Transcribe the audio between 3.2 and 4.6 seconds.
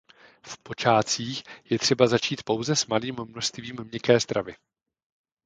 množstvím měkké stravy.